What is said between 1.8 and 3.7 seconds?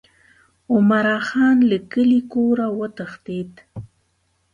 کلي کوره وتښتېد.